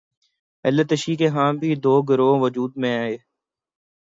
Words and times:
اہل 0.65 0.77
تشیع 0.89 1.15
کے 1.17 1.27
ہاں 1.27 1.51
بھی 1.59 1.69
دو 1.83 1.93
گروہ 2.09 2.35
وجود 2.41 2.71
میں 2.81 2.95
آئے 2.97 3.15